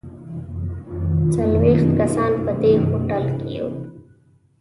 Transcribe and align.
څلوېښت 1.33 1.89
کسان 1.99 2.31
په 2.43 2.51
دې 2.61 2.73
هوټل 2.87 3.23
کې 3.37 3.49
یو. 3.57 3.67